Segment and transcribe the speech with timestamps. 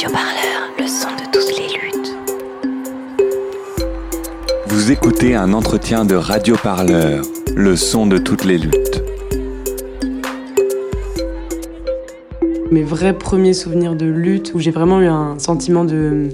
[0.00, 2.16] Radio Parleur, le son de toutes les luttes.
[4.66, 7.22] Vous écoutez un entretien de Radio Parleur,
[7.54, 9.02] le son de toutes les luttes.
[12.70, 16.30] Mes vrais premiers souvenirs de lutte, où j'ai vraiment eu un sentiment de,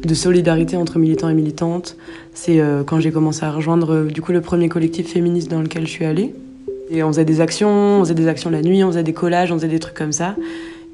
[0.00, 1.96] de solidarité entre militants et militantes,
[2.34, 5.60] c'est euh, quand j'ai commencé à rejoindre euh, du coup le premier collectif féministe dans
[5.60, 6.36] lequel je suis allée.
[6.88, 9.50] Et on faisait des actions, on faisait des actions la nuit, on faisait des collages,
[9.50, 10.36] on faisait des trucs comme ça.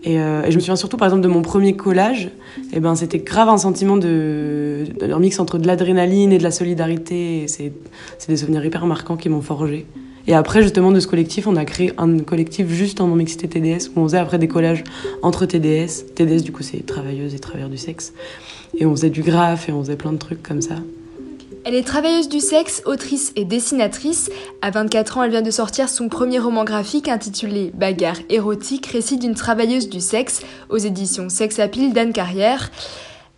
[0.05, 2.31] Et, euh, et je me souviens surtout par exemple de mon premier collage,
[2.73, 6.51] et ben c'était grave un sentiment de, un mix entre de l'adrénaline et de la
[6.51, 7.47] solidarité.
[7.49, 7.73] C'est
[8.29, 9.87] des souvenirs hyper marquants qui m'ont forgé.
[10.27, 13.91] Et après, justement, de ce collectif, on a créé un collectif juste en non-mixité TDS,
[13.95, 14.83] où on faisait après des collages
[15.23, 16.15] entre TDS.
[16.15, 18.15] TDS, du coup, c'est travailleuses et travailleurs du sexe.
[18.79, 20.77] Et on faisait du graphe et on faisait plein de trucs comme ça.
[21.67, 24.31] Elle est travailleuse du sexe, autrice et dessinatrice.
[24.61, 29.17] À 24 ans, elle vient de sortir son premier roman graphique intitulé Bagarre érotique, récit
[29.17, 32.71] d'une travailleuse du sexe, aux éditions Sex Appeal d'Anne Carrière.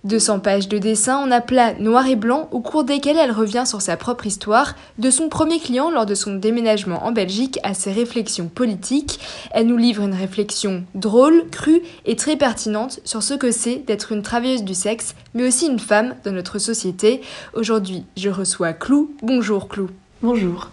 [0.06, 3.82] 200 pages de dessins en aplat noir et blanc, au cours desquels elle revient sur
[3.82, 7.92] sa propre histoire, de son premier client lors de son déménagement en Belgique à ses
[7.92, 9.18] réflexions politiques.
[9.50, 14.12] Elle nous livre une réflexion drôle, crue et très pertinente sur ce que c'est d'être
[14.12, 17.20] une travailleuse du sexe, mais aussi une femme dans notre société.
[17.52, 19.10] Aujourd'hui, je reçois Clou.
[19.22, 19.90] Bonjour Clou.
[20.22, 20.70] Bonjour.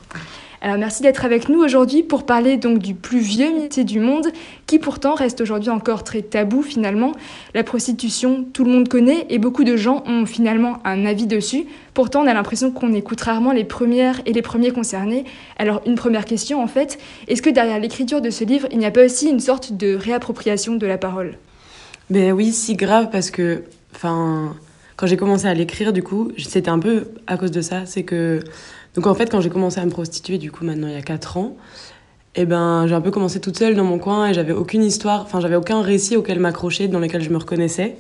[0.64, 4.28] Alors merci d'être avec nous aujourd'hui pour parler donc du plus vieux métier du monde
[4.66, 7.12] qui pourtant reste aujourd'hui encore très tabou finalement.
[7.54, 11.66] La prostitution, tout le monde connaît et beaucoup de gens ont finalement un avis dessus.
[11.94, 15.26] Pourtant, on a l'impression qu'on écoute rarement les premières et les premiers concernés.
[15.58, 16.98] Alors une première question en fait,
[17.28, 19.96] est-ce que derrière l'écriture de ce livre, il n'y a pas aussi une sorte de
[19.96, 21.38] réappropriation de la parole?
[22.10, 24.56] Ben oui, si grave, parce que, enfin,
[24.96, 27.86] quand j'ai commencé à l'écrire, du coup, c'était un peu à cause de ça.
[27.86, 28.40] C'est que,
[28.96, 31.02] donc en fait, quand j'ai commencé à me prostituer, du coup, maintenant il y a
[31.02, 31.56] 4 ans,
[32.36, 35.22] eh ben, j'ai un peu commencé toute seule dans mon coin et j'avais aucune histoire,
[35.22, 37.96] enfin, j'avais aucun récit auquel m'accrocher, dans lequel je me reconnaissais.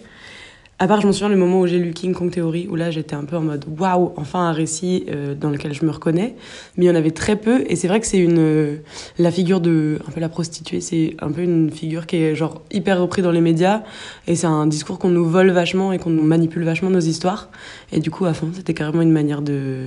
[0.83, 2.91] À part, je me souviens le moment où j'ai lu King Kong Theory, où là
[2.91, 6.35] j'étais un peu en mode waouh, enfin un récit euh, dans lequel je me reconnais.
[6.75, 8.79] Mais il y en avait très peu, et c'est vrai que c'est une.
[9.17, 9.99] la figure de.
[10.05, 13.31] un peu la prostituée, c'est un peu une figure qui est genre hyper reprise dans
[13.31, 13.83] les médias,
[14.27, 17.47] et c'est un discours qu'on nous vole vachement et qu'on nous manipule vachement nos histoires.
[17.93, 19.85] Et du coup, à fond, c'était carrément une manière de.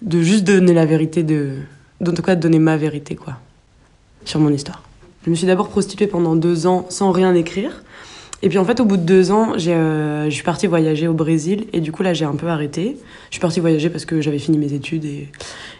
[0.00, 1.56] de juste donner la vérité, de.
[2.00, 3.34] en tout cas, de donner ma vérité, quoi,
[4.24, 4.82] sur mon histoire.
[5.26, 7.82] Je me suis d'abord prostituée pendant deux ans sans rien écrire.
[8.42, 11.06] Et puis en fait, au bout de deux ans, j'ai, euh, je suis partie voyager
[11.06, 12.96] au Brésil et du coup là, j'ai un peu arrêté.
[13.30, 15.28] Je suis partie voyager parce que j'avais fini mes études et,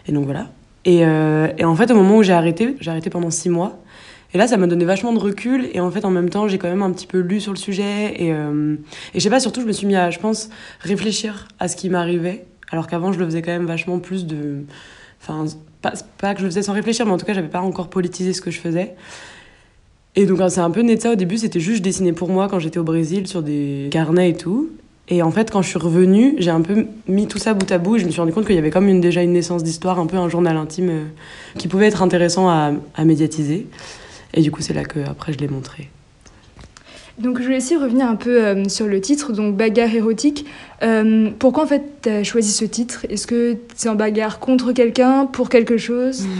[0.07, 0.49] et donc voilà.
[0.85, 3.79] Et, euh, et en fait, au moment où j'ai arrêté, j'ai arrêté pendant six mois.
[4.33, 6.57] Et là, ça m'a donné vachement de recul et en fait, en même temps, j'ai
[6.57, 8.75] quand même un petit peu lu sur le sujet et, euh,
[9.13, 11.75] et je sais pas, surtout, je me suis mis à, je pense, réfléchir à ce
[11.75, 14.63] qui m'arrivait, alors qu'avant, je le faisais quand même vachement plus de,
[15.21, 15.45] enfin,
[15.83, 17.89] pas, pas que je le faisais sans réfléchir, mais en tout cas, j'avais pas encore
[17.89, 18.95] politisé ce que je faisais.
[20.15, 21.37] Et donc, c'est un peu né de ça au début.
[21.37, 24.69] C'était juste, je dessinais pour moi quand j'étais au Brésil sur des carnets et tout.
[25.09, 27.77] Et en fait, quand je suis revenue, j'ai un peu mis tout ça bout à
[27.77, 29.63] bout et je me suis rendu compte qu'il y avait comme une, déjà une naissance
[29.63, 31.03] d'histoire, un peu un journal intime euh,
[31.57, 33.67] qui pouvait être intéressant à, à médiatiser.
[34.33, 35.89] Et du coup, c'est là que après je l'ai montré.
[37.19, 40.45] Donc je voulais aussi revenir un peu euh, sur le titre, donc bagarre érotique.
[40.81, 43.05] Euh, pourquoi en fait tu as choisi ce titre?
[43.09, 46.25] Est-ce que c'est en bagarre contre quelqu'un, pour quelque chose?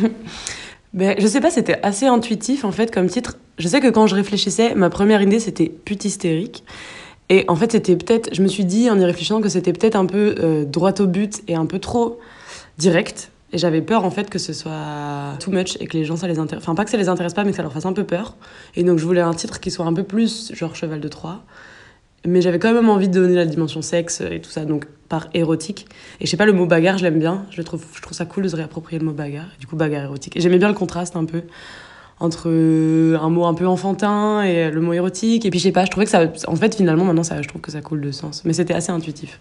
[0.94, 3.40] Ben, je sais pas, c'était assez intuitif en fait comme titre.
[3.58, 6.64] Je sais que quand je réfléchissais, ma première idée c'était pute hystérique.
[7.30, 9.96] Et en fait, c'était peut-être, je me suis dit en y réfléchissant que c'était peut-être
[9.96, 12.20] un peu euh, droit au but et un peu trop
[12.78, 13.32] direct.
[13.54, 16.28] Et j'avais peur en fait que ce soit too much et que les gens ça
[16.28, 16.64] les intéresse.
[16.64, 18.36] Enfin, pas que ça les intéresse pas, mais que ça leur fasse un peu peur.
[18.76, 21.44] Et donc je voulais un titre qui soit un peu plus genre cheval de Troie.
[22.26, 25.28] Mais j'avais quand même envie de donner la dimension sexe et tout ça, donc par
[25.34, 25.88] érotique.
[26.22, 27.46] Et je sais pas, le mot bagarre, je l'aime bien.
[27.52, 29.50] Je, trouve, je trouve ça cool de se réapproprier le mot bagarre.
[29.60, 30.38] Du coup, bagarre érotique.
[30.38, 31.42] Et j'aimais bien le contraste un peu
[32.20, 35.46] entre euh, un mot un peu enfantin et le mot érotique.
[35.46, 36.26] Et puis je sais pas, je trouvais que ça.
[36.48, 38.44] En fait, finalement, maintenant, ça, je trouve que ça coule de sens.
[38.46, 39.40] Mais c'était assez intuitif.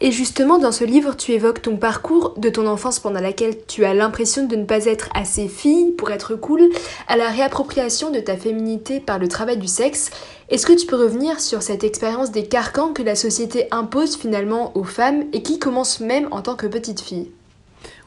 [0.00, 3.84] Et justement, dans ce livre, tu évoques ton parcours de ton enfance pendant laquelle tu
[3.84, 6.62] as l'impression de ne pas être assez fille pour être cool,
[7.08, 10.10] à la réappropriation de ta féminité par le travail du sexe.
[10.48, 14.76] Est-ce que tu peux revenir sur cette expérience des carcans que la société impose finalement
[14.76, 17.30] aux femmes et qui commence même en tant que petite fille?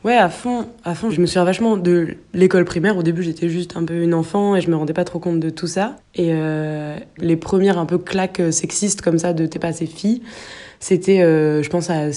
[0.03, 1.09] Ouais, à fond, à fond.
[1.11, 2.97] Je me souviens vachement de l'école primaire.
[2.97, 5.39] Au début, j'étais juste un peu une enfant et je me rendais pas trop compte
[5.39, 5.95] de tout ça.
[6.13, 10.21] Et euh, les premières un peu claques sexistes comme ça de t'es pas assez fille,
[10.81, 12.09] c'était, euh, je pense, à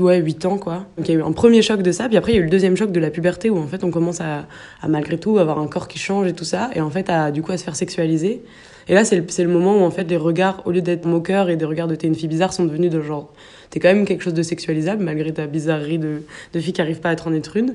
[0.00, 0.86] ouais, 8 ans, quoi.
[0.96, 2.40] Donc il y a eu un premier choc de ça, puis après il y a
[2.40, 4.46] eu le deuxième choc de la puberté où en fait on commence à,
[4.88, 7.42] malgré tout avoir un corps qui change et tout ça, et en fait à du
[7.42, 8.42] coup à se faire sexualiser.
[8.88, 11.50] Et là c'est le, le moment où en fait les regards, au lieu d'être moqueurs
[11.50, 13.30] et des regards de t'es une fille bizarre, sont devenus de genre
[13.74, 16.22] t'es quand même quelque chose de sexualisable malgré ta bizarrerie de,
[16.52, 17.74] de fille qui arrive pas à être en être une.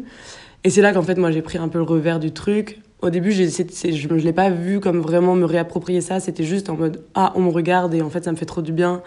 [0.63, 3.10] Et c'est là qu'en fait moi j'ai pris un peu le revers du truc au
[3.10, 6.19] début, c'est- je ne l'ai pas vu comme vraiment me réapproprier ça.
[6.22, 8.62] C'était juste en mode Ah, on me regarde et en fait, ça me fait trop
[8.62, 9.01] du bien.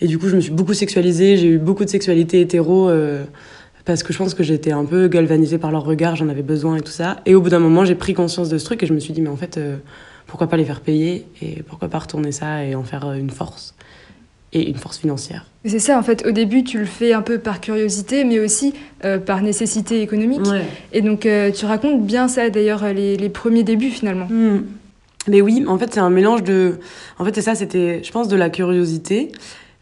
[0.00, 1.36] Et du coup, je me suis beaucoup sexualisée.
[1.36, 3.22] J'ai eu beaucoup de sexualité hétéro euh,
[3.84, 6.16] parce que je pense que j'étais un peu galvanisée par leur regard.
[6.16, 7.20] J'en avais besoin et tout ça.
[7.26, 9.12] Et au bout d'un moment, j'ai pris conscience de ce truc et je me suis
[9.12, 9.76] dit Mais en fait, euh,
[10.26, 13.28] pourquoi pas les faire payer et pourquoi pas retourner ça et en faire euh, une
[13.30, 13.74] force
[14.54, 15.46] et une force financière.
[15.64, 18.72] C'est ça, en fait, au début, tu le fais un peu par curiosité, mais aussi
[19.04, 20.40] euh, par nécessité économique.
[20.92, 24.26] Et donc, euh, tu racontes bien ça, d'ailleurs, les, les premiers débuts, finalement.
[24.26, 24.64] Hmm.
[25.26, 26.78] Mais oui, en fait, c'est un mélange de.
[27.18, 29.32] En fait, c'est ça, c'était, je pense, de la curiosité.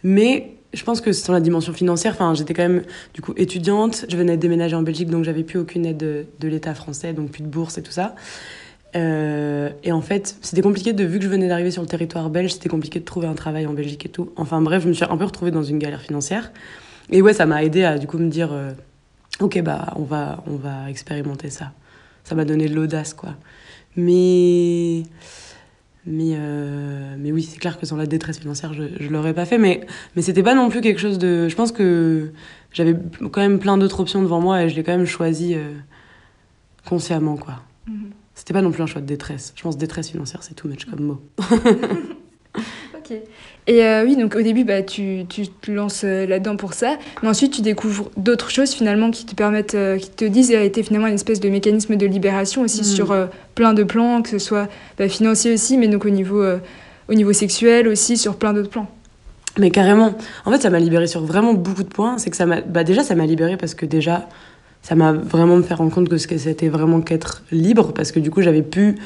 [0.05, 2.83] Mais je pense que sur la dimension financière, enfin, j'étais quand même,
[3.13, 4.07] du coup, étudiante.
[4.09, 7.13] Je venais de déménager en Belgique, donc j'avais plus aucune aide de, de l'État français,
[7.13, 8.15] donc plus de bourse et tout ça.
[8.95, 12.29] Euh, et en fait, c'était compliqué de, vu que je venais d'arriver sur le territoire
[12.31, 14.33] belge, c'était compliqué de trouver un travail en Belgique et tout.
[14.37, 16.53] Enfin bref, je me suis un peu retrouvée dans une galère financière.
[17.11, 18.73] Et ouais, ça m'a aidé à du coup me dire, euh,
[19.41, 21.73] ok, bah on va, on va expérimenter ça.
[22.25, 23.35] Ça m'a donné de l'audace, quoi.
[23.97, 25.03] Mais,
[26.07, 29.47] mais, euh, mais oui, c'est clair que sans la détresse financière, je, je l'aurais pas
[29.47, 29.59] fait.
[29.59, 29.87] Mais,
[30.17, 31.49] mais c'était pas non plus quelque chose de.
[31.49, 32.31] Je pense que
[32.73, 32.95] j'avais
[33.31, 35.57] quand même plein d'autres options devant moi et je l'ai quand même choisi
[36.85, 37.61] consciemment, quoi.
[38.35, 39.53] C'était pas non plus un choix de détresse.
[39.57, 41.21] Je pense détresse financière, c'est tout much comme mot.
[42.99, 43.17] Ok.
[43.67, 46.99] Et euh, oui, donc au début, bah, tu, tu te lances euh, là-dedans pour ça,
[47.23, 50.63] mais ensuite tu découvres d'autres choses finalement qui te permettent, euh, qui te disent a
[50.63, 52.85] été finalement une espèce de mécanisme de libération aussi Mm.
[52.85, 53.27] sur euh,
[53.57, 54.69] plein de plans, que ce soit
[54.99, 56.45] bah, financier aussi, mais donc au niveau,
[57.09, 58.89] au niveau sexuel aussi, sur plein d'autres plans.
[59.59, 60.15] Mais carrément.
[60.45, 62.19] En fait, ça m'a libérée sur vraiment beaucoup de points.
[62.19, 62.61] C'est que ça m'a.
[62.61, 64.29] Bah, déjà, ça m'a libérée parce que déjà,
[64.83, 67.93] ça m'a vraiment me fait rendre compte que c'était vraiment qu'être libre.
[67.93, 68.97] Parce que du coup, j'avais plus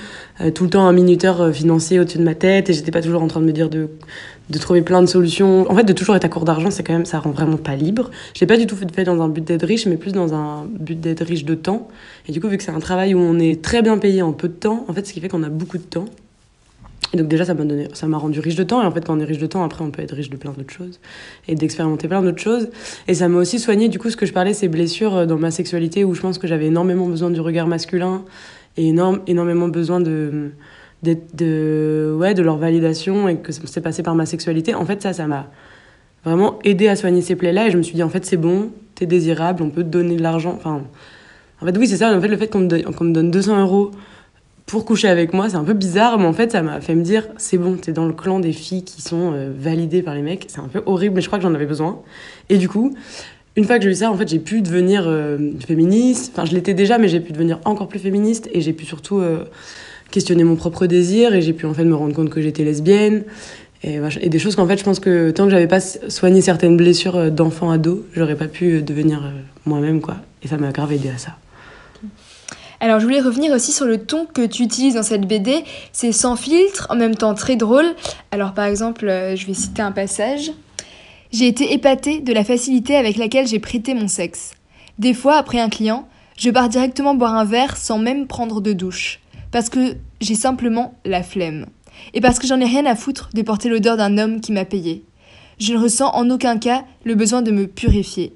[0.41, 3.03] euh, tout le temps un minuteur euh, financier au-dessus de ma tête et j'étais pas
[3.03, 3.91] toujours en train de me dire de,
[4.49, 5.71] de trouver plein de solutions.
[5.71, 7.05] En fait, de toujours être à court d'argent, c'est quand même.
[7.05, 8.11] Ça rend vraiment pas libre.
[8.35, 10.65] Je l'ai pas du tout fait dans un but d'être riche, mais plus dans un
[10.65, 11.89] but d'être riche de temps.
[12.27, 14.33] Et du coup, vu que c'est un travail où on est très bien payé en
[14.33, 16.07] peu de temps, en fait, ce qui fait qu'on a beaucoup de temps.
[17.13, 18.83] Et donc déjà, ça m'a donné, ça m'a rendu riche de temps.
[18.83, 20.37] Et en fait, quand on est riche de temps, après, on peut être riche de
[20.37, 20.99] plein d'autres choses
[21.47, 22.69] et d'expérimenter plein d'autres choses.
[23.07, 25.39] Et ça m'a aussi soigné, du coup, ce que je parlais, ces blessures euh, dans
[25.39, 28.25] ma sexualité où je pense que j'avais énormément besoin du regard masculin
[28.77, 30.51] et énorme, énormément besoin de,
[31.03, 34.75] de, ouais, de leur validation et que ça s'est passé par ma sexualité.
[34.75, 35.47] En fait, ça, ça m'a
[36.25, 37.69] vraiment aidé à soigner ces plaies-là.
[37.69, 40.17] Et je me suis dit, en fait, c'est bon, t'es désirable, on peut te donner
[40.17, 40.55] de l'argent.
[40.57, 40.83] Enfin,
[41.61, 42.15] en fait, oui, c'est ça.
[42.15, 43.93] En fait, le fait qu'on me, donne- qu'on me donne 200 euros
[44.67, 47.03] pour coucher avec moi, c'est un peu bizarre, mais en fait, ça m'a fait me
[47.03, 50.23] dire, c'est bon, t'es dans le clan des filles qui sont euh, validées par les
[50.23, 50.47] mecs.
[50.49, 52.01] C'est un peu horrible, mais je crois que j'en avais besoin.
[52.49, 52.93] Et du coup,
[53.55, 56.33] une fois que j'ai eu ça, en fait, j'ai pu devenir euh, féministe.
[56.35, 58.51] Enfin, je l'étais déjà, mais j'ai pu devenir encore plus féministe.
[58.53, 59.45] Et j'ai pu surtout euh,
[60.11, 61.33] questionner mon propre désir.
[61.33, 63.23] Et j'ai pu en fait me rendre compte que j'étais lesbienne.
[63.85, 66.77] Et, et des choses qu'en fait, je pense que tant que j'avais pas soigné certaines
[66.77, 69.33] blessures d'enfant ado, j'aurais pas pu devenir
[69.65, 70.17] moi-même, quoi.
[70.43, 71.37] Et ça m'a grave aidé à ça.
[72.81, 75.65] Alors, je voulais revenir aussi sur le ton que tu utilises dans cette BD.
[75.93, 77.95] C'est sans filtre, en même temps très drôle.
[78.31, 80.53] Alors, par exemple, euh, je vais citer un passage.
[81.33, 84.53] J'ai été épatée de la facilité avec laquelle j'ai prêté mon sexe.
[84.99, 86.07] Des fois, après un client,
[86.37, 89.21] je pars directement boire un verre sans même prendre de douche.
[89.51, 91.67] Parce que j'ai simplement la flemme.
[92.13, 94.65] Et parce que j'en ai rien à foutre de porter l'odeur d'un homme qui m'a
[94.65, 95.05] payé.
[95.59, 98.35] Je ne ressens en aucun cas le besoin de me purifier.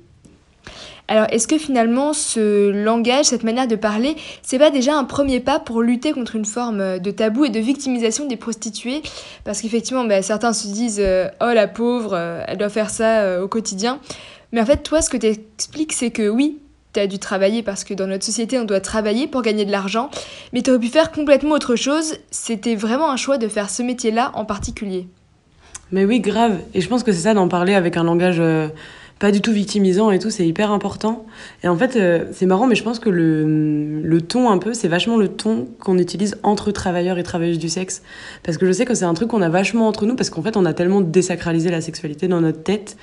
[1.10, 5.40] Alors, est-ce que finalement ce langage, cette manière de parler, c'est pas déjà un premier
[5.40, 9.02] pas pour lutter contre une forme euh, de tabou et de victimisation des prostituées?
[9.42, 13.42] Parce qu'effectivement, bah, certains se disent euh, Oh la pauvre, euh, elle doit faire ça
[13.42, 13.98] au quotidien.
[14.52, 16.60] Mais en fait, toi, ce que tu expliques, c'est que oui,
[16.92, 19.72] tu as dû travailler parce que dans notre société, on doit travailler pour gagner de
[19.72, 20.10] l'argent,
[20.52, 22.18] mais tu aurais pu faire complètement autre chose.
[22.30, 25.08] C'était vraiment un choix de faire ce métier-là en particulier.
[25.90, 26.60] Mais oui, grave.
[26.72, 28.40] Et je pense que c'est ça d'en parler avec un langage
[29.20, 31.26] pas du tout victimisant et tout, c'est hyper important.
[31.62, 34.88] Et en fait, euh, c'est marrant, mais je pense que le, ton, un peu, c'est
[34.88, 38.02] vachement le ton qu'on utilise entre travailleurs et travailleuses du sexe.
[38.42, 40.40] Parce que je sais que c'est un truc qu'on a vachement entre nous, parce qu'en
[40.40, 42.96] fait, on a tellement désacralisé la sexualité dans notre tête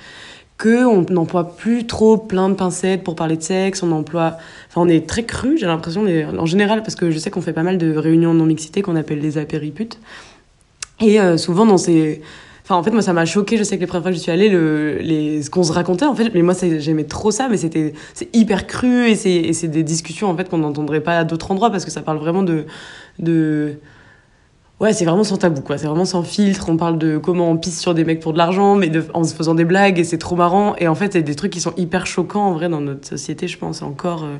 [0.60, 4.38] qu'on n'emploie plus trop plein de pincettes pour parler de sexe, on emploie...
[4.68, 7.52] Enfin, on est très cru, j'ai l'impression, en général, parce que je sais qu'on fait
[7.52, 10.00] pas mal de réunions non-mixité qu'on appelle les apériputes.
[11.00, 12.22] Et euh, souvent, dans ces...
[12.76, 13.56] En fait, moi, ça m'a choqué.
[13.56, 15.72] Je sais que les premières fois que je suis allée, le, les, ce qu'on se
[15.72, 17.94] racontait, en fait, mais moi, j'aimais trop ça, mais c'était,
[18.32, 21.84] hyper cru et c'est, des discussions, en fait, qu'on n'entendrait pas à d'autres endroits parce
[21.84, 22.66] que ça parle vraiment de,
[23.18, 23.74] de,
[24.80, 25.78] ouais, c'est vraiment sans tabou, quoi.
[25.78, 26.68] C'est vraiment sans filtre.
[26.68, 29.34] On parle de comment on pisse sur des mecs pour de l'argent, mais en se
[29.34, 30.74] faisant des blagues et c'est trop marrant.
[30.78, 33.48] Et en fait, c'est des trucs qui sont hyper choquants, en vrai, dans notre société,
[33.48, 34.24] je pense, encore.
[34.24, 34.36] euh,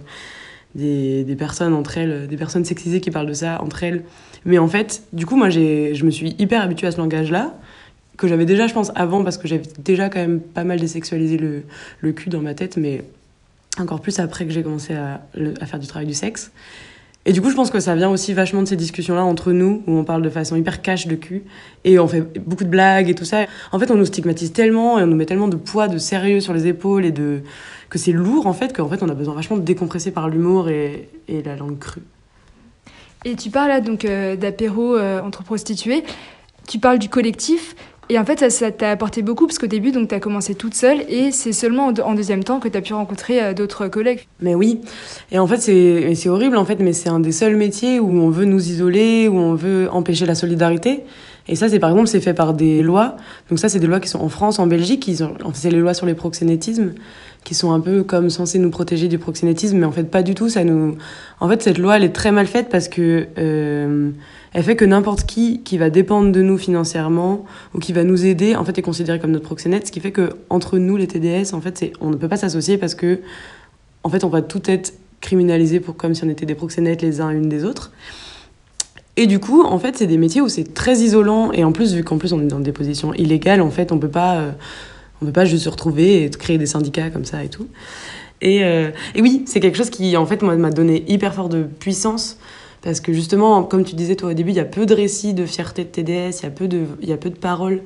[0.74, 4.04] des, des personnes entre elles, des personnes sexisées qui parlent de ça entre elles.
[4.44, 7.54] Mais en fait, du coup, moi, je me suis hyper habituée à ce langage-là
[8.18, 11.38] que j'avais déjà, je pense, avant, parce que j'avais déjà quand même pas mal désexualisé
[11.38, 11.62] le,
[12.00, 13.04] le cul dans ma tête, mais
[13.78, 15.22] encore plus après que j'ai commencé à,
[15.60, 16.50] à faire du travail du sexe.
[17.26, 19.82] Et du coup, je pense que ça vient aussi vachement de ces discussions-là entre nous,
[19.86, 21.42] où on parle de façon hyper cash de cul,
[21.84, 23.46] et on fait beaucoup de blagues et tout ça.
[23.70, 26.40] En fait, on nous stigmatise tellement, et on nous met tellement de poids, de sérieux
[26.40, 27.42] sur les épaules, et de
[27.90, 30.68] que c'est lourd, en fait, qu'en fait, on a besoin vachement de décompresser par l'humour
[30.68, 32.02] et, et la langue crue.
[33.24, 36.04] Et tu parles là donc euh, d'apéro euh, entre prostituées.
[36.66, 37.74] Tu parles du collectif.
[38.10, 41.02] Et en fait, ça t'a apporté beaucoup parce qu'au début, donc, as commencé toute seule
[41.08, 44.26] et c'est seulement en, deuxième temps que tu as pu rencontrer euh, d'autres collègues.
[44.40, 44.80] Mais oui.
[45.30, 48.30] Et en fait, c'est horrible, en fait, mais c'est un des seuls métiers où on
[48.30, 51.04] veut nous isoler, où on veut empêcher la solidarité.
[51.48, 53.16] Et ça, c'est par exemple, c'est fait par des lois.
[53.48, 55.08] Donc ça, c'est des lois qui sont en France, en Belgique.
[55.08, 56.92] Ils ont, c'est les lois sur les proxénétismes
[57.44, 60.34] qui sont un peu comme censées nous protéger du proxénétisme, mais en fait pas du
[60.34, 60.50] tout.
[60.50, 60.96] Ça nous,
[61.40, 64.10] en fait, cette loi, elle est très mal faite parce que euh,
[64.52, 68.26] elle fait que n'importe qui qui va dépendre de nous financièrement ou qui va nous
[68.26, 69.86] aider, en fait, est considéré comme notre proxénète.
[69.86, 72.76] Ce qui fait que entre nous, les TDS, en fait, on ne peut pas s'associer
[72.76, 73.20] parce que,
[74.02, 77.20] en fait, on va tout être criminalisé pour comme si on était des proxénètes les
[77.22, 77.92] uns une des autres.
[79.18, 81.50] Et du coup, en fait, c'est des métiers où c'est très isolant.
[81.50, 83.98] Et en plus, vu qu'en plus on est dans des positions illégales, en fait, on
[83.98, 84.52] peut pas, euh,
[85.20, 87.66] on peut pas juste se retrouver et créer des syndicats comme ça et tout.
[88.42, 92.38] Et, euh, oui, c'est quelque chose qui, en fait, m'a donné hyper fort de puissance.
[92.80, 95.34] Parce que justement, comme tu disais toi au début, il y a peu de récits
[95.34, 97.82] de fierté de TDS, il y a peu de, il y a peu de paroles.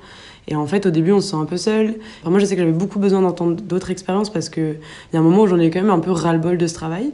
[0.49, 1.95] Et en fait, au début, on se sent un peu seul.
[2.27, 4.77] moi, je sais que j'avais beaucoup besoin d'entendre d'autres expériences parce qu'il
[5.15, 7.11] y a un moment où j'en ai quand même un peu ras-le-bol de ce travail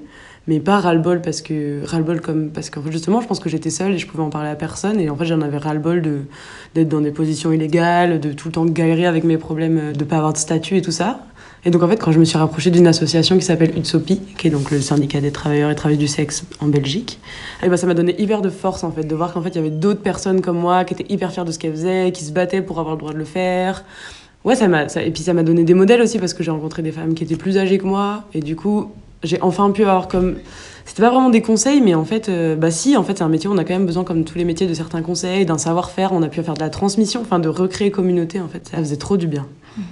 [0.49, 3.93] mais pas ras-le-bol parce que ras-le-bol comme parce que justement je pense que j'étais seule
[3.93, 4.99] et je pouvais en parler à personne.
[4.99, 6.23] Et en fait j'en avais ras-le-bol de
[6.75, 10.17] d'être dans des positions illégales de tout le temps galérer avec mes problèmes de pas
[10.17, 11.21] avoir de statut et tout ça.
[11.67, 14.47] Et donc en fait quand je me suis rapprochée d'une association qui s'appelle UTSOPI qui
[14.47, 17.21] est donc le syndicat des travailleurs et travailleuses du sexe en Belgique
[17.63, 19.57] et ben ça m'a donné hyper de force en fait de voir qu'en fait il
[19.57, 22.25] y avait d'autres personnes comme moi qui étaient hyper fières de ce qu'elles faisaient qui
[22.25, 23.85] se battaient pour avoir le droit de le faire.
[24.45, 26.81] Ouais ça m'a et puis ça m'a donné des modèles aussi parce que j'ai rencontré
[26.81, 28.25] des femmes qui étaient plus âgées que moi.
[28.33, 30.37] Et du coup j'ai enfin pu avoir comme
[30.85, 33.29] c'était pas vraiment des conseils mais en fait euh, bah si en fait c'est un
[33.29, 35.59] métier où on a quand même besoin comme tous les métiers de certains conseils d'un
[35.59, 38.79] savoir-faire on a pu faire de la transmission enfin de recréer communauté en fait ça
[38.79, 39.47] faisait trop du bien
[39.77, 39.85] mhm.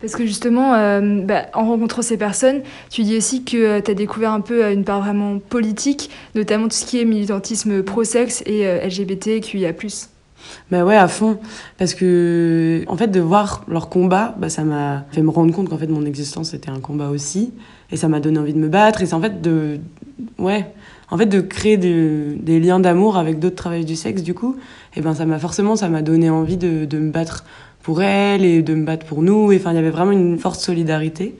[0.00, 3.90] parce que justement, euh, bah, en rencontrant ces personnes, tu dis aussi que euh, tu
[3.90, 8.42] as découvert un peu une part vraiment politique, notamment tout ce qui est militantisme pro-sexe
[8.46, 9.72] et LGBTQIA+.
[10.70, 11.38] Bah ouais, à fond.
[11.78, 15.68] Parce que, en fait, de voir leur combat, bah, ça m'a fait me rendre compte
[15.68, 17.52] qu'en fait, mon existence était un combat aussi.
[17.90, 19.02] Et ça m'a donné envie de me battre.
[19.02, 19.78] Et c'est en fait de.
[20.38, 20.66] Ouais.
[21.08, 24.56] En fait, de créer des liens d'amour avec d'autres travailleurs du sexe, du coup,
[24.96, 27.44] et ben ça m'a forcément, ça m'a donné envie de, de, me battre
[27.80, 29.54] pour elles et de me battre pour nous.
[29.54, 31.38] Enfin, il y avait vraiment une forte solidarité.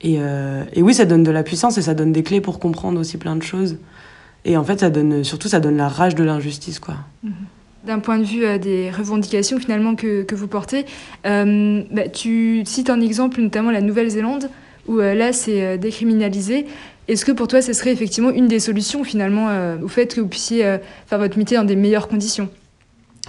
[0.00, 2.58] Et, euh, et, oui, ça donne de la puissance et ça donne des clés pour
[2.58, 3.78] comprendre aussi plein de choses.
[4.44, 6.96] Et en fait, ça donne, surtout, ça donne la rage de l'injustice, quoi.
[7.24, 7.30] Mm-hmm
[7.86, 10.84] d'un point de vue euh, des revendications finalement que, vous portez.
[11.24, 14.50] Euh, bah, tu cites un exemple, notamment la Nouvelle-Zélande,
[14.86, 16.66] où euh, là c'est décriminalisé.
[17.08, 19.48] Est-ce que pour toi, ce serait effectivement une des solutions finalement
[19.80, 20.62] au fait que vous puissiez
[21.06, 22.48] faire votre métier dans des meilleures conditions?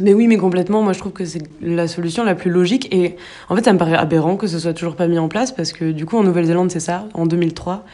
[0.02, 0.82] Mais oui, mais complètement.
[0.82, 2.92] Moi, je trouve que c'est la solution la plus logique.
[2.92, 3.18] Et
[3.50, 5.74] en fait, ça me paraît aberrant que ce soit toujours pas mis en place parce
[5.74, 7.08] que du coup, en Nouvelle-Zélande, c'est ça.
[7.14, 7.86] En 2003,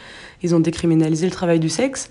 [0.42, 2.08] ils ont décriminalisé le travail du sexe.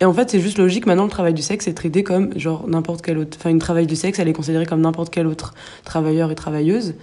[0.00, 0.86] Et en fait, c'est juste logique.
[0.86, 3.36] Maintenant, le travail du sexe est traité comme genre n'importe quel autre.
[3.38, 6.94] Enfin, une travail du sexe, elle est considérée comme n'importe quel autre travailleur et travailleuse.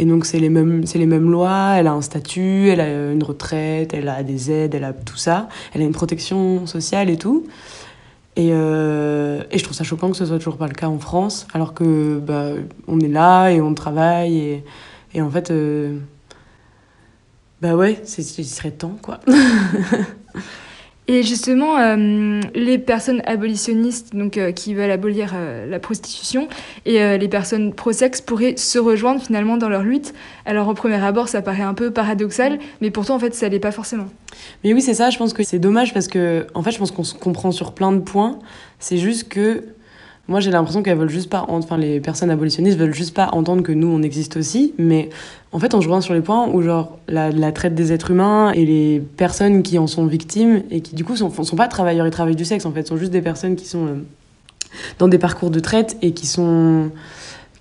[0.00, 1.74] Et donc, c'est les mêmes, c'est les mêmes lois.
[1.76, 5.16] Elle a un statut, elle a une retraite, elle a des aides, elle a tout
[5.16, 5.48] ça.
[5.74, 7.46] Elle a une protection sociale et tout.
[8.38, 11.00] Et, euh, et je trouve ça choquant que ce soit toujours pas le cas en
[11.00, 12.50] France, alors que bah,
[12.86, 14.64] on est là et on travaille et,
[15.12, 15.98] et en fait, euh,
[17.60, 19.18] bah ouais, c'est, il serait temps quoi.
[21.10, 26.48] Et justement, euh, les personnes abolitionnistes donc, euh, qui veulent abolir euh, la prostitution
[26.84, 30.12] et les personnes pro-sexe pourraient se rejoindre finalement dans leur lutte.
[30.44, 33.58] Alors au premier abord, ça paraît un peu paradoxal, mais pourtant en fait, ça l'est
[33.58, 34.06] pas forcément.
[34.64, 35.08] Mais oui, c'est ça.
[35.08, 37.72] Je pense que c'est dommage parce que, en fait, je pense qu'on se comprend sur
[37.72, 38.38] plein de points.
[38.78, 39.64] C'est juste que
[40.28, 43.62] moi, j'ai l'impression qu'elles veulent juste pas, enfin, les personnes abolitionnistes veulent juste pas entendre
[43.62, 44.74] que nous, on existe aussi.
[44.76, 45.08] Mais
[45.52, 48.52] en fait, on se rejoint sur les points où, genre, la, traite des êtres humains
[48.52, 52.06] et les personnes qui en sont victimes et qui, du coup, sont, sont pas travailleurs
[52.06, 53.94] et travaillent du sexe, en fait, sont juste des personnes qui sont euh,
[54.98, 56.90] dans des parcours de traite et qui sont,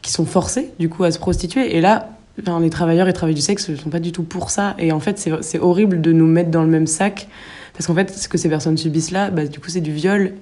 [0.01, 1.77] qui sont forcées, du coup, à se prostituer.
[1.77, 2.09] Et là,
[2.59, 4.75] les travailleurs et travailleurs du sexe ne sont pas du tout pour ça.
[4.77, 7.29] Et en fait, c'est horrible de nous mettre dans le même sac.
[7.71, 10.33] Parce qu'en fait, ce que ces personnes subissent là, bah, du coup, c'est du viol.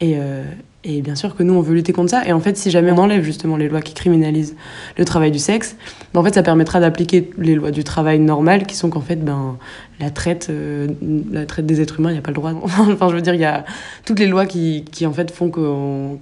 [0.00, 0.44] Et, euh,
[0.84, 2.26] et bien sûr que nous, on veut lutter contre ça.
[2.26, 4.54] Et en fait, si jamais on enlève justement les lois qui criminalisent
[4.98, 5.76] le travail du sexe,
[6.12, 9.16] ben en fait, ça permettra d'appliquer les lois du travail normal, qui sont qu'en fait,
[9.16, 9.56] ben,
[9.98, 10.88] la traite, euh,
[11.32, 12.52] la traite des êtres humains, il n'y a pas le droit.
[12.62, 13.64] enfin, je veux dire, il y a
[14.04, 15.50] toutes les lois qui, qui en fait font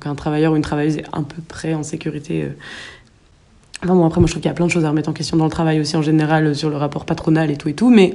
[0.00, 2.44] qu'un travailleur ou une travailleuse est à peu près en sécurité.
[2.44, 2.48] Euh,
[3.84, 5.12] Enfin bon, après, moi, je trouve qu'il y a plein de choses à remettre en
[5.12, 7.90] question dans le travail aussi, en général, sur le rapport patronal et tout et tout.
[7.90, 8.14] Mais,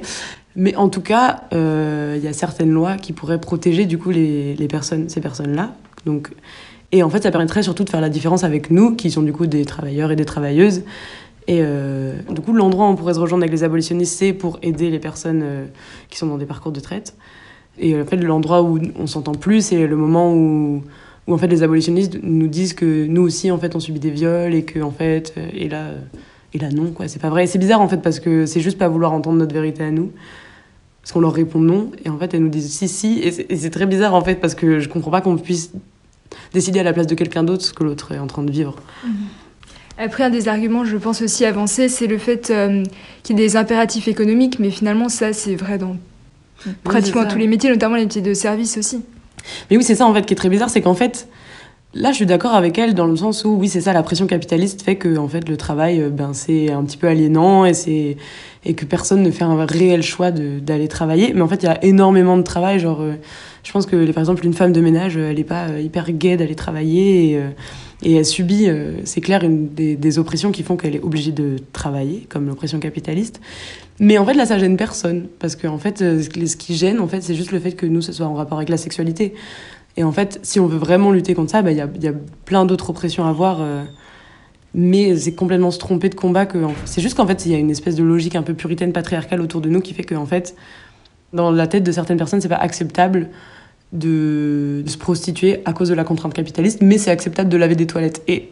[0.56, 4.08] mais en tout cas, euh, il y a certaines lois qui pourraient protéger, du coup,
[4.08, 5.74] les, les personnes, ces personnes-là.
[6.06, 6.30] Donc,
[6.92, 9.32] et en fait, ça permettrait surtout de faire la différence avec nous, qui sont du
[9.32, 10.82] coup des travailleurs et des travailleuses.
[11.46, 14.58] Et euh, du coup, l'endroit où on pourrait se rejoindre avec les abolitionnistes, c'est pour
[14.62, 15.66] aider les personnes euh,
[16.10, 17.14] qui sont dans des parcours de traite.
[17.78, 20.82] Et en fait, l'endroit où on s'entend plus, c'est le moment où,
[21.26, 24.10] où en fait les abolitionnistes nous disent que nous aussi, en fait, on subit des
[24.10, 25.92] viols et que en fait, euh, et là,
[26.52, 27.46] et là non, quoi, c'est pas vrai.
[27.46, 30.10] C'est bizarre en fait parce que c'est juste pas vouloir entendre notre vérité à nous.
[31.08, 33.18] Parce qu'on leur répond non, et en fait, elles nous disent si, si.
[33.20, 35.72] Et c'est très bizarre en fait parce que je comprends pas qu'on puisse
[36.52, 38.76] décider à la place de quelqu'un d'autre ce que l'autre est en train de vivre.
[39.02, 39.08] Mmh.
[39.96, 42.84] Après, un des arguments, je pense aussi avancer, c'est le fait euh,
[43.22, 45.96] qu'il y ait des impératifs économiques, mais finalement, ça, c'est vrai dans
[46.84, 49.00] pratiquement tous les métiers, notamment les métiers de service aussi.
[49.70, 51.26] Mais oui, c'est ça en fait qui est très bizarre, c'est qu'en fait,
[51.94, 54.26] là, je suis d'accord avec elle dans le sens où, oui, c'est ça, la pression
[54.26, 57.72] capitaliste fait que en fait, le travail, euh, ben, c'est un petit peu aliénant et
[57.72, 58.18] c'est
[58.68, 61.32] et que personne ne fait un réel choix d'aller travailler.
[61.34, 63.14] Mais en fait, il y a énormément de travail, genre, euh,
[63.64, 66.36] je pense que par exemple, une femme de ménage, elle n'est pas euh, hyper gaie
[66.36, 67.40] d'aller travailler
[68.04, 68.68] et, elle subit,
[69.02, 73.40] c'est clair, des, oppressions qui font qu'elle est obligée de travailler, comme l'oppression capitaliste.
[73.98, 75.26] Mais en fait, là, ça gêne personne.
[75.40, 78.00] Parce que, en fait, ce qui gêne, en fait, c'est juste le fait que nous,
[78.00, 79.34] ce soit en rapport avec la sexualité.
[79.96, 82.14] Et en fait, si on veut vraiment lutter contre ça, il bah, y, y a
[82.44, 83.60] plein d'autres oppressions à voir.
[84.74, 86.46] Mais c'est complètement se tromper de combat.
[86.46, 88.92] que C'est juste qu'en fait, il y a une espèce de logique un peu puritaine,
[88.92, 90.54] patriarcale autour de nous qui fait que, en fait,
[91.32, 93.28] dans la tête de certaines personnes, c'est pas acceptable
[93.92, 97.86] de, se prostituer à cause de la contrainte capitaliste, mais c'est acceptable de laver des
[97.86, 98.22] toilettes.
[98.28, 98.50] Et,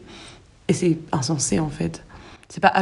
[0.68, 2.02] et c'est insensé, en fait.
[2.49, 2.73] C'est pas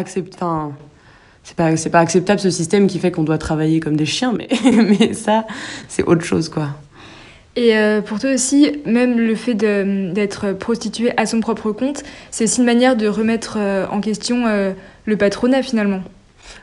[1.45, 4.33] c'est pas, c'est pas acceptable ce système qui fait qu'on doit travailler comme des chiens,
[4.33, 4.49] mais,
[4.99, 5.47] mais ça,
[5.89, 6.71] c'est autre chose, quoi.
[7.57, 12.45] Et euh, pour toi aussi, même le fait d'être prostituée à son propre compte, c'est
[12.45, 14.73] aussi une manière de remettre euh, en question euh,
[15.07, 16.03] le patronat finalement.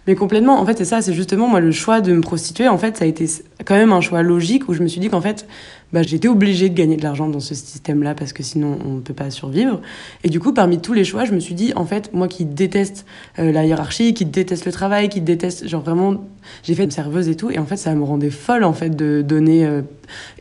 [0.07, 2.77] Mais complètement, en fait, c'est ça, c'est justement moi le choix de me prostituer, en
[2.77, 3.27] fait, ça a été
[3.65, 5.45] quand même un choix logique où je me suis dit qu'en fait,
[5.93, 8.99] bah, j'étais obligée de gagner de l'argent dans ce système-là parce que sinon on ne
[9.01, 9.81] peut pas survivre.
[10.23, 12.45] Et du coup, parmi tous les choix, je me suis dit, en fait, moi qui
[12.45, 13.05] déteste
[13.39, 16.15] euh, la hiérarchie, qui déteste le travail, qui déteste, genre vraiment,
[16.63, 18.95] j'ai fait une serveuse et tout, et en fait, ça me rendait folle, en fait,
[18.95, 19.81] de donner euh,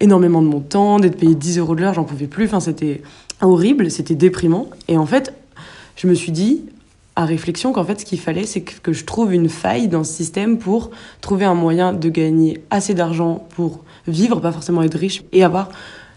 [0.00, 3.02] énormément de mon temps, d'être payée 10 euros de l'heure, j'en pouvais plus, enfin, c'était
[3.42, 4.68] horrible, c'était déprimant.
[4.88, 5.34] Et en fait,
[5.96, 6.62] je me suis dit,
[7.20, 10.12] à réflexion qu'en fait ce qu'il fallait c'est que, je trouve une faille dans ce
[10.12, 15.22] système pour trouver un moyen de gagner assez d'argent pour vivre, pas forcément être riche
[15.32, 15.68] et avoir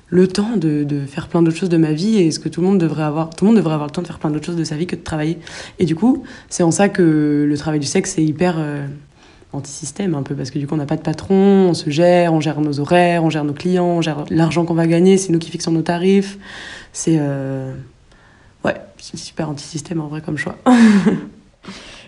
[0.08, 2.68] le temps de, faire plein d'autres choses de ma vie et ce que tout le
[2.68, 4.56] monde devrait avoir tout le monde devrait avoir le temps de faire plein d'autres choses
[4.56, 5.40] de sa vie que de travailler.
[5.78, 8.88] Et du coup c'est en ça que le travail du sexe est hyper euh,
[9.52, 12.34] anti-système un peu parce que du coup on n'a pas de patron on se gère
[12.34, 15.34] on gère nos horaires on gère nos clients on gère l'argent qu'on va gagner c'est
[15.34, 16.38] nous qui fixons nos tarifs
[16.94, 17.74] c'est euh
[19.04, 20.56] c'est super anti-système en vrai comme choix.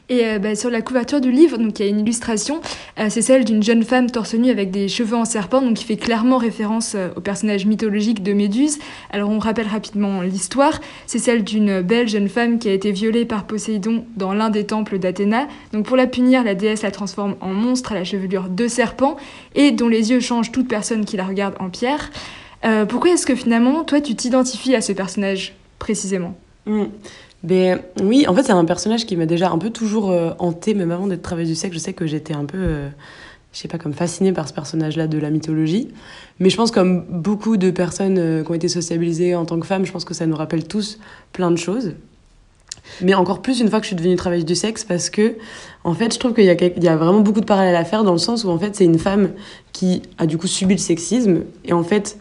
[0.08, 2.62] Et euh, bah, sur la couverture du livre, donc il y a une illustration,
[3.00, 5.84] euh, c'est celle d'une jeune femme torse nu avec des cheveux en serpent, donc qui
[5.84, 8.78] fait clairement référence euh, au personnage mythologique de Méduse.
[9.10, 13.26] Alors on rappelle rapidement l'histoire, c'est celle d'une belle jeune femme qui a été violée
[13.26, 15.48] par Poséidon dans l'un des temples d'Athéna.
[15.74, 19.18] Donc pour la punir, la déesse la transforme en monstre à la chevelure de serpent
[19.56, 22.12] et dont les yeux changent toute personne qui la regarde en pierre.
[22.88, 26.36] pourquoi est-ce que finalement, toi, tu t'identifies à ce personnage précisément?
[26.66, 26.84] Mmh.
[27.44, 30.74] Ben, oui, en fait, c'est un personnage qui m'a déjà un peu toujours euh, hanté,
[30.74, 31.76] même avant d'être travailleuse du sexe.
[31.76, 32.90] Je sais que j'étais un peu, euh,
[33.54, 35.90] je sais pas, comme fascinée par ce personnage-là de la mythologie.
[36.40, 39.68] Mais je pense, comme beaucoup de personnes euh, qui ont été sociabilisées en tant que
[39.68, 40.98] femmes, je pense que ça nous rappelle tous
[41.34, 41.94] plein de choses.
[43.02, 45.36] Mais encore plus une fois que je suis devenue travailleuse du sexe, parce que,
[45.84, 48.04] en fait, je trouve qu'il y, a, y a vraiment beaucoup de parallèles à faire
[48.04, 49.30] dans le sens où, en fait, c'est une femme
[49.72, 51.42] qui a du coup subi le sexisme.
[51.64, 52.18] Et en fait,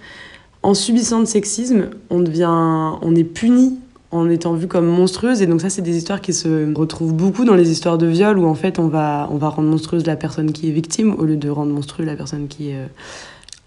[0.62, 3.78] en subissant le sexisme, on devient, on est puni
[4.14, 5.42] en étant vue comme monstrueuse.
[5.42, 8.38] Et donc ça, c'est des histoires qui se retrouvent beaucoup dans les histoires de viol,
[8.38, 11.24] où en fait, on va, on va rendre monstrueuse la personne qui est victime, au
[11.24, 12.86] lieu de rendre monstrueuse la personne qui est euh,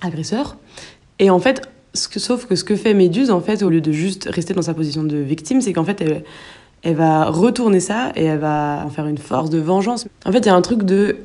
[0.02, 0.58] agresseur.
[1.20, 1.62] Et en fait,
[1.94, 4.74] sauf que ce que fait Méduse, en fait, au lieu de juste rester dans sa
[4.74, 6.24] position de victime, c'est qu'en fait, elle,
[6.84, 10.08] elle va retourner ça et elle va en faire une force de vengeance.
[10.26, 11.18] En fait, il y a un truc de...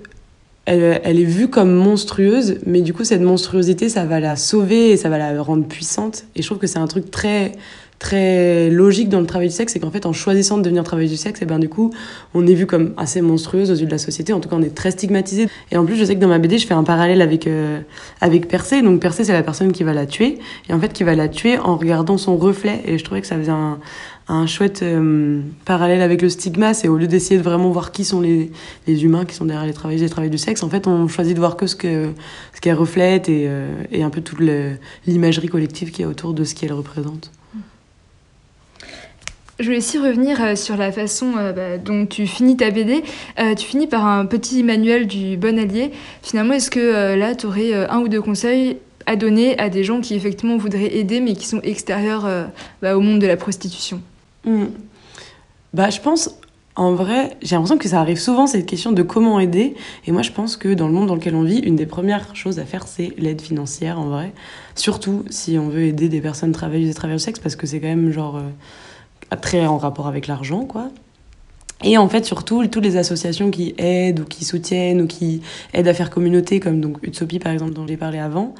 [0.65, 4.93] Elle, elle, est vue comme monstrueuse, mais du coup, cette monstruosité, ça va la sauver
[4.93, 6.25] et ça va la rendre puissante.
[6.37, 7.53] Et je trouve que c'est un truc très
[8.03, 11.13] très logique dans le travail du sexe, c'est qu'en fait, en choisissant de devenir travailleuse
[11.13, 11.93] du sexe, et ben du coup,
[12.35, 14.33] on est vu comme assez monstrueuse aux yeux de la société.
[14.33, 15.47] En tout cas, on est très stigmatisé.
[15.71, 17.79] Et en plus, je sais que dans ma BD, je fais un parallèle avec euh,
[18.21, 18.83] avec Persée.
[18.83, 21.29] Donc Persée, c'est la personne qui va la tuer, et en fait, qui va la
[21.29, 22.83] tuer en regardant son reflet.
[22.87, 26.75] Et je trouvais que ça faisait un, chouette euh, parallèle avec le stigma.
[26.75, 28.51] C'est au lieu d'essayer de vraiment voir qui sont les,
[28.89, 31.07] les humains qui sont derrière les travailleuses et les travailleurs du sexe, en fait, on
[31.07, 32.09] choisit de voir que ce que
[32.53, 34.41] ce qu'elle reflète et, euh, et un peu toute
[35.07, 37.31] l'imagerie collective qui est autour de ce qu'elle représente.
[39.59, 43.05] Je voulais aussi revenir euh, sur la façon euh, bah, dont tu finis ta BD.
[43.39, 45.93] Euh, tu finis par un petit manuel du bon allié.
[46.23, 50.01] Finalement, est-ce que là, tu aurais un ou deux conseils à donner à des gens
[50.01, 52.27] qui effectivement voudraient aider mais qui sont extérieurs
[52.81, 54.01] bah, au monde de la prostitution?
[54.45, 54.67] Hmm.
[55.75, 56.31] Bah, je pense,
[56.77, 59.75] en vrai, j'ai l'impression que ça arrive souvent, cette question de comment aider.
[60.07, 62.35] Et moi, je pense que dans le monde dans lequel on vit, une des premières
[62.35, 64.33] choses à faire, c'est l'aide financière, en vrai.
[64.77, 67.89] Surtout si on veut aider des personnes travailleuses et travailleurs sexe, parce que c'est quand
[67.89, 68.41] même, genre,
[69.37, 70.91] très en rapport avec l'argent, quoi.
[71.85, 75.43] Et en fait, surtout, toutes les associations qui aident ou qui soutiennent ou qui
[75.73, 76.99] aident à faire communauté, comme donc
[77.43, 78.55] par exemple, dont j'ai parlé avant,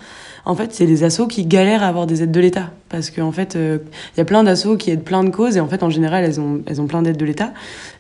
[0.45, 2.71] en fait, c'est des assos qui galèrent à avoir des aides de l'État.
[2.89, 5.69] Parce qu'en fait, il y a plein d'assos qui aident plein de causes et en
[5.69, 7.53] fait, en général, elles ont, elles ont plein d'aides de l'État.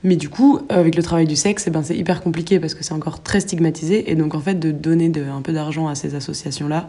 [0.02, 2.82] Mais du coup, avec le travail du sexe, eh ben, c'est hyper compliqué parce que
[2.82, 4.10] c'est encore très stigmatisé.
[4.10, 6.88] Et donc, en fait, de donner un peu d'argent à ces associations-là,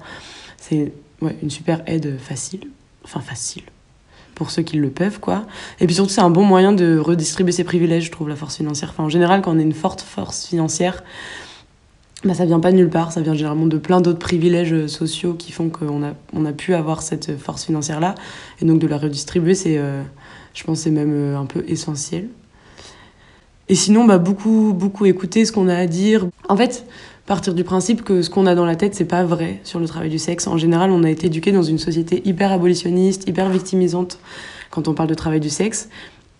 [0.57, 0.91] c'est
[1.21, 2.67] une super aide facile.
[3.05, 3.63] Enfin, facile
[4.35, 5.45] pour ceux qui le peuvent, quoi.
[5.79, 8.57] Et puis surtout, c'est un bon moyen de redistribuer ses privilèges, je trouve, la force
[8.57, 8.93] financière.
[8.97, 11.03] En général, quand on a une forte force financière,
[12.23, 15.33] bah, ça vient pas de nulle part, ça vient généralement de plein d'autres privilèges sociaux
[15.33, 18.15] qui font qu'on a, on a pu avoir cette force financière-là.
[18.61, 20.01] Et donc de la redistribuer, c'est, euh,
[20.53, 22.29] je pense, c'est même euh, un peu essentiel.
[23.69, 26.27] Et sinon, bah, beaucoup, beaucoup écouter ce qu'on a à dire.
[26.47, 26.85] En fait,
[27.25, 29.87] partir du principe que ce qu'on a dans la tête, c'est pas vrai sur le
[29.87, 30.47] travail du sexe.
[30.47, 34.19] En général, on a été éduqué dans une société hyper abolitionniste, hyper victimisante
[34.69, 35.89] quand on parle de travail du sexe.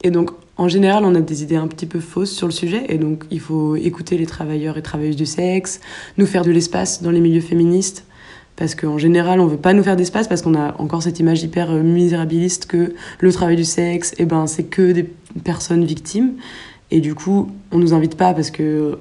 [0.04, 2.86] Et donc, en général, on a des idées un petit peu fausses sur le sujet.
[2.90, 5.80] Et donc, il faut écouter les travailleurs et travailleuses du sexe,
[6.18, 8.06] nous faire de l'espace dans les milieux féministes.
[8.56, 11.42] Parce qu'en général, on veut pas nous faire d'espace parce qu'on a encore cette image
[11.42, 15.10] hyper misérabiliste que le travail du sexe, eh ben, c'est que des
[15.44, 16.34] personnes victimes.
[16.92, 19.00] Et du coup, on nous invite pas parce que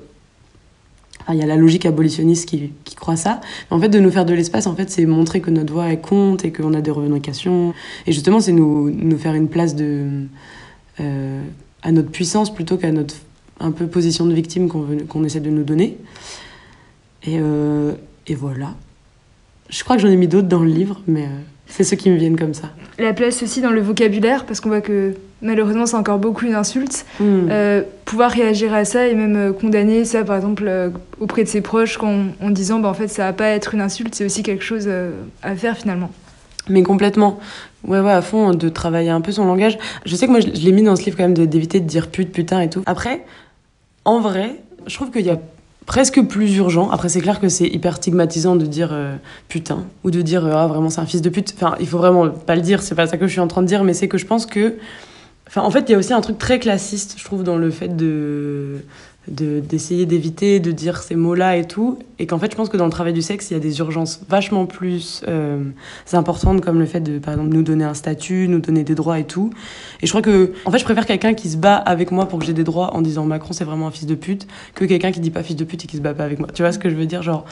[1.30, 3.40] il y a la logique abolitionniste qui, croit ça.
[3.70, 5.90] Mais en fait, de nous faire de l'espace, en fait, c'est montrer que notre voix
[5.90, 7.74] est compte et qu'on a des revendications.
[8.06, 11.42] Et justement, c'est nous, faire une place euh,
[11.82, 13.16] à notre puissance plutôt qu'à notre
[13.60, 15.98] un peu position de victime qu'on essaie de nous donner.
[17.24, 17.92] Et, euh,
[18.26, 18.74] et voilà.
[19.68, 21.40] Je crois que j'en ai mis d'autres dans le livre, mais euh,
[21.74, 22.70] c'est ceux qui me viennent comme ça.
[22.98, 27.06] La place aussi dans le vocabulaire, parce qu'on voit que malheureusement c'est encore beaucoup d'insultes.
[27.18, 27.24] Mm.
[27.50, 31.48] Euh, pouvoir réagir à ça et même euh, condamner ça, par exemple, euh, auprès de
[31.48, 34.24] ses proches, en, en disant bah, en fait ça va pas être une insulte, c'est
[34.26, 36.10] aussi quelque chose euh, à faire finalement.
[36.68, 37.40] Mais complètement.
[37.84, 39.78] Ouais, ouais, à fond, de travailler un peu son langage.
[40.04, 41.80] Je sais que moi, je, je l'ai mis dans ce livre quand même, de- d'éviter
[41.80, 42.82] de dire pute, putain et tout.
[42.86, 43.24] Après,
[44.04, 44.56] en vrai,
[44.86, 45.38] je trouve qu'il y a
[45.86, 46.90] presque plus urgent.
[46.90, 49.16] Après, c'est clair que c'est hyper stigmatisant de dire euh,
[49.48, 51.54] putain ou de dire euh, ah, vraiment c'est un fils de pute.
[51.56, 53.62] Enfin, il faut vraiment pas le dire, c'est pas ça que je suis en train
[53.62, 54.76] de dire, mais c'est que je pense que.
[55.48, 57.70] Enfin, en fait, il y a aussi un truc très classiste, je trouve, dans le
[57.70, 58.78] fait de
[59.28, 62.76] de- d'essayer d'éviter de dire ces mots-là et tout, et qu'en fait, je pense que
[62.76, 65.62] dans le travail du sexe, il y a des urgences vachement plus euh,
[66.12, 69.18] importantes, comme le fait de, par exemple, nous donner un statut, nous donner des droits
[69.18, 69.50] et tout.
[70.00, 72.38] Et je crois que, en fait, je préfère quelqu'un qui se bat avec moi pour
[72.38, 75.12] que j'ai des droits en disant Macron, c'est vraiment un fils de pute, que quelqu'un
[75.12, 76.48] qui dit pas fils de pute et qui se bat pas avec moi.
[76.52, 77.22] Tu vois ce que je veux dire?
[77.22, 77.44] Genre,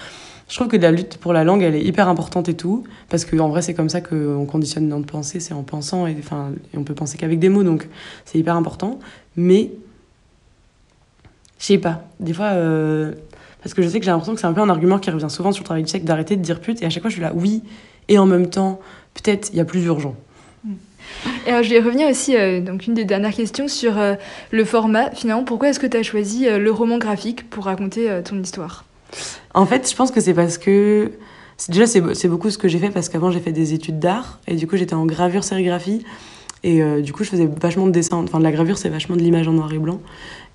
[0.48, 3.24] je trouve que la lutte pour la langue, elle est hyper importante et tout, parce
[3.24, 6.16] que en vrai, c'est comme ça qu'on conditionne notre pensée, c'est en pensant, et,
[6.74, 7.88] et on peut penser qu'avec des mots, donc
[8.24, 8.98] c'est hyper important.
[9.36, 9.70] Mais,
[11.60, 13.12] je sais pas, des fois, euh,
[13.62, 15.30] parce que je sais que j'ai l'impression que c'est un peu un argument qui revient
[15.30, 17.14] souvent sur le travail du sexe, d'arrêter de dire pute, et à chaque fois, je
[17.14, 17.62] suis là, oui,
[18.08, 18.80] et en même temps,
[19.14, 20.16] peut-être, il y a plus urgent.
[21.46, 24.14] Et alors, je vais revenir aussi, euh, donc une des dernières questions sur euh,
[24.50, 25.10] le format.
[25.10, 28.84] Finalement, pourquoi est-ce que tu as choisi euh, le roman graphique pour raconter ton histoire?
[29.54, 31.12] En fait, je pense que c'est parce que.
[31.68, 34.40] Déjà, c'est c'est beaucoup ce que j'ai fait parce qu'avant, j'ai fait des études d'art
[34.46, 36.04] et du coup, j'étais en gravure sérigraphie.
[36.62, 38.16] Et du coup, je faisais vachement de dessin.
[38.16, 40.00] Enfin, de la gravure, c'est vachement de l'image en noir et blanc.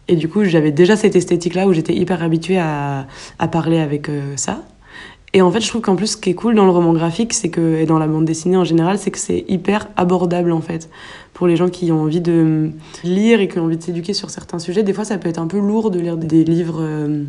[0.07, 3.07] Et du coup, j'avais déjà cette esthétique-là où j'étais hyper habituée à,
[3.39, 4.63] à parler avec euh, ça.
[5.33, 7.33] Et en fait, je trouve qu'en plus, ce qui est cool dans le roman graphique,
[7.33, 10.61] c'est que, et dans la bande dessinée en général, c'est que c'est hyper abordable en
[10.61, 10.89] fait.
[11.33, 12.69] Pour les gens qui ont envie de
[13.03, 15.39] lire et qui ont envie de s'éduquer sur certains sujets, des fois, ça peut être
[15.39, 16.79] un peu lourd de lire des livres.
[16.79, 17.23] euh,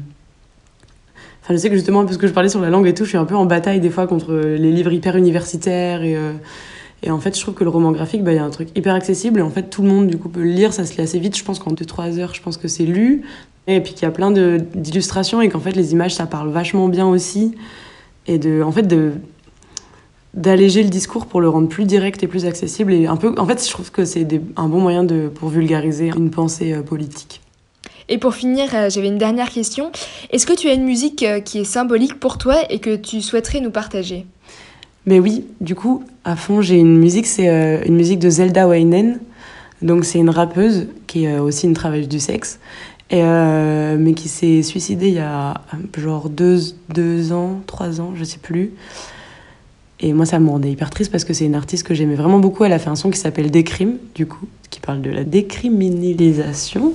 [1.42, 3.10] Enfin, je sais que justement, parce que je parlais sur la langue et tout, je
[3.10, 6.02] suis un peu en bataille des fois contre les livres hyper universitaires.
[6.02, 6.32] Et, euh,
[7.02, 8.68] et en fait, je trouve que le roman graphique, bah, il y a un truc
[8.74, 9.40] hyper accessible.
[9.40, 10.72] Et en fait, tout le monde, du coup, peut le lire.
[10.72, 11.36] Ça se lit assez vite.
[11.36, 13.22] Je pense qu'en 2-3 heures, je pense que c'est lu.
[13.66, 16.88] Et puis qu'il y a plein d'illustrations et qu'en fait, les images, ça parle vachement
[16.88, 17.54] bien aussi.
[18.26, 18.86] Et de, en fait,
[20.34, 23.46] d'alléger le discours pour le rendre plus direct et plus accessible et un peu en
[23.46, 27.40] fait je trouve que c'est un bon moyen de pour vulgariser une pensée euh, politique
[28.10, 29.90] Et pour finir, euh, j'avais une dernière question.
[30.30, 33.22] Est-ce que tu as une musique euh, qui est symbolique pour toi et que tu
[33.22, 34.26] souhaiterais nous partager?
[35.06, 38.66] Mais oui, du coup, à fond, j'ai une musique, c'est euh, une musique de Zelda
[38.66, 39.20] Wainen.
[39.80, 42.58] Donc, c'est une rappeuse qui est euh, aussi une travailleuse du sexe,
[43.12, 45.54] euh, mais qui s'est suicidée il y a
[45.96, 48.72] genre deux, deux ans, trois ans, je sais plus.
[50.00, 52.40] Et moi, ça me rendait hyper triste parce que c'est une artiste que j'aimais vraiment
[52.40, 52.64] beaucoup.
[52.64, 56.92] Elle a fait un son qui s'appelle Décrime, du coup, qui parle de la décriminalisation.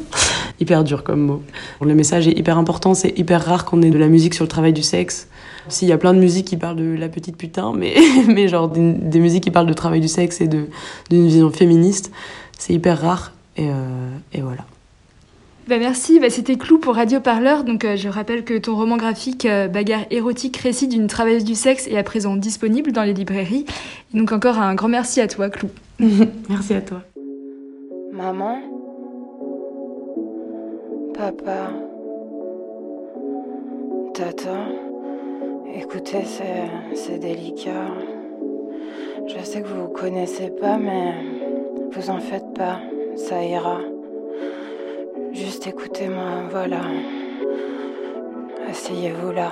[0.60, 1.42] Hyper dur comme mot.
[1.82, 4.50] Le message est hyper important, c'est hyper rare qu'on ait de la musique sur le
[4.50, 5.30] travail du sexe.
[5.68, 7.96] S'il y a plein de musiques qui parlent de la petite putain, mais,
[8.28, 10.68] mais genre des, des musiques qui parlent de travail du sexe et d'une
[11.10, 12.12] vision féministe,
[12.58, 13.34] c'est hyper rare.
[13.58, 14.66] Et, euh, et voilà.
[15.68, 17.64] Bah merci, bah c'était Clou pour Radio Parleur.
[17.64, 21.56] Donc euh, je rappelle que ton roman graphique euh, Bagarre érotique, récit d'une travailleuse du
[21.56, 23.66] sexe est à présent disponible dans les librairies.
[24.14, 25.70] Et donc encore un grand merci à toi Clou.
[26.50, 27.04] merci à toi.
[28.12, 28.60] Maman
[31.14, 31.72] Papa
[34.14, 34.91] Tata
[35.74, 36.24] Écoutez,
[36.94, 37.88] c'est délicat.
[39.28, 41.14] Je sais que vous vous connaissez pas, mais
[41.94, 42.80] vous en faites pas,
[43.16, 43.80] ça ira.
[45.32, 46.82] Juste écoutez-moi, voilà.
[48.70, 49.52] Asseyez-vous là.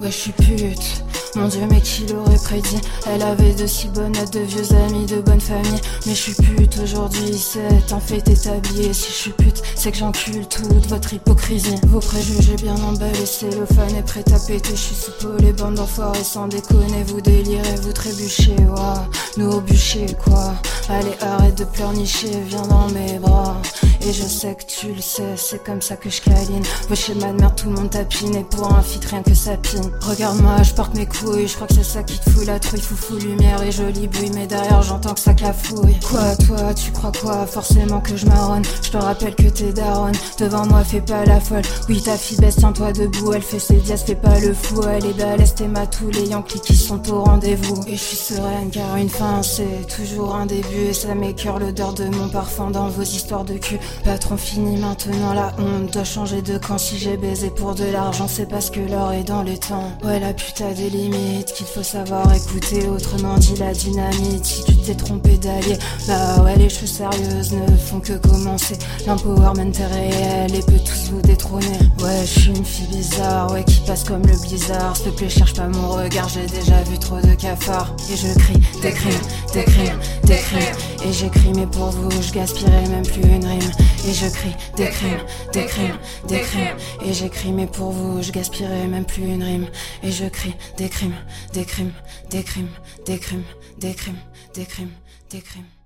[0.00, 1.04] Ouais, je suis pute.
[1.34, 2.80] Mon dieu, mais qui l'aurait prédit?
[3.06, 5.80] Elle avait de si bonnes de vieux amis, de bonne famille.
[6.06, 8.86] Mais je suis pute aujourd'hui, c'est un fait établi.
[8.86, 11.76] Et si je suis pute, c'est que j'encule toute votre hypocrisie.
[11.88, 13.26] Vos préjugés bien emballés,
[13.74, 14.70] fan est prêt à péter.
[14.70, 17.04] Je suis sous les bandes d'enfoirés sans déconner.
[17.06, 19.06] Vous délirez, vous trébuchez, ouah.
[19.36, 20.54] Nous au bûcher, quoi.
[20.88, 23.60] Allez, arrête de pleurnicher, viens dans mes bras.
[24.08, 26.62] Et je sais que tu le sais, c'est comme ça que je câline.
[26.88, 28.34] Vos schémas de merde, tout le monde tapine.
[28.36, 29.90] Et pour un fit, rien que ça pine.
[30.00, 31.46] Regarde-moi, je porte mes couilles.
[31.46, 32.80] Je crois que c'est ça qui te fout la trouille.
[32.80, 34.30] Foufou, lumière et jolie bouille.
[34.30, 36.00] Mais derrière, j'entends que ça cafouille.
[36.08, 37.44] Quoi, toi, tu crois quoi?
[37.44, 38.62] Forcément que je marronne.
[38.80, 40.14] Je te rappelle que t'es daronne.
[40.38, 41.60] Devant moi, fais pas la folle.
[41.90, 43.34] Oui, ta fille baisse, tiens-toi debout.
[43.34, 44.80] Elle fait ses dias, fais pas le fou.
[44.84, 47.84] Elle est balèze, t'es ma tous les Yankees qui sont au rendez-vous.
[47.86, 50.86] Et je suis sereine car une fin, c'est toujours un début.
[50.88, 53.78] Et ça m'écœure l'odeur de mon parfum dans vos histoires de cul.
[54.04, 56.78] Patron fini maintenant la honte doit changer de camp.
[56.78, 59.92] Si j'ai baisé pour de l'argent c'est parce que l'or est dans les temps.
[60.04, 62.88] Ouais la pute a des limites qu'il faut savoir écouter.
[62.88, 67.76] Autrement dit la dynamite si tu t'es trompé d'allier Bah ouais les choses sérieuses ne
[67.76, 68.78] font que commencer.
[69.06, 71.78] L'empowerment est réel et peut tous vous détrôner.
[72.00, 74.96] Ouais je suis une fille bizarre ouais qui passe comme le blizzard.
[74.96, 77.94] S'il te plaît cherche pas mon regard j'ai déjà vu trop de cafards.
[78.10, 80.44] Et je crie des crimes, des
[81.06, 83.70] Et j'écris mais pour vous je gaspillerai même plus une rime
[84.06, 86.76] et je crie des crimes, des crimes, des crimes.
[87.04, 89.66] Et j'écris, mais pour vous, je gaspillerai même plus une rime.
[90.02, 91.14] Et je crie des crimes,
[91.52, 91.92] des crimes,
[92.30, 92.70] des crimes,
[93.06, 93.44] des crimes,
[93.78, 94.18] des crimes,
[94.54, 94.92] des crimes,
[95.30, 95.77] des crimes.